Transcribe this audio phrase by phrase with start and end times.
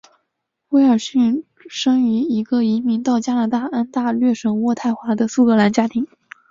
[0.69, 6.07] 威尔逊生于一个移民到加拿大安大略省渥太华的苏格兰家庭。